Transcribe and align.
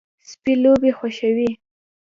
سپي 0.29 0.53
لوبې 0.63 0.91
خوښوي. 0.97 1.49